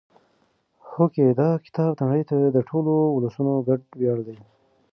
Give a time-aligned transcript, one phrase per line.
[0.89, 2.23] هوکې دا کتاب د نړۍ
[2.55, 4.37] د ټولو ولسونو ګډ ویاړ دی.